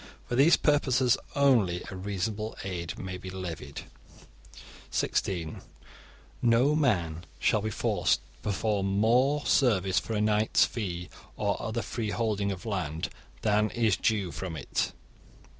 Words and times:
For 0.27 0.35
these 0.35 0.57
purposes 0.57 1.15
only 1.35 1.83
a 1.91 1.95
reasonable 1.95 2.57
'aid' 2.63 2.97
may 2.97 3.19
be 3.19 3.29
levied. 3.29 3.83
(16) 4.89 5.61
No 6.41 6.75
man 6.75 7.27
shall 7.37 7.61
be 7.61 7.69
forced 7.69 8.19
to 8.21 8.41
perform 8.41 8.99
more 8.99 9.45
service 9.45 9.99
for 9.99 10.13
a 10.15 10.19
knight's 10.21 10.65
'fee', 10.65 11.09
or 11.37 11.61
other 11.61 11.83
free 11.83 12.09
holding 12.09 12.51
of 12.51 12.65
land, 12.65 13.09
than 13.43 13.69
is 13.69 13.95
due 13.95 14.31
from 14.31 14.57
it. 14.57 14.91